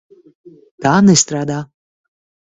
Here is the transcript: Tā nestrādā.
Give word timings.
Tā 0.85 0.93
nestrādā. 1.11 1.61